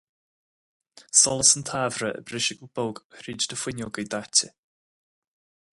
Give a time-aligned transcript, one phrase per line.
[1.19, 4.53] Solas an tsamhraidh ag briseadh go bog tríd na fuinneoga daite.